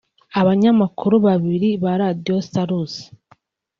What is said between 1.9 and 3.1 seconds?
Radiyo Salus